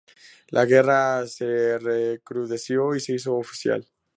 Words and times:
La 0.47 0.65
guerra 0.65 1.27
se 1.27 1.77
recrudeció 1.77 2.95
y 2.95 2.99
se 3.01 3.13
hizo 3.13 3.35
oficial 3.35 3.87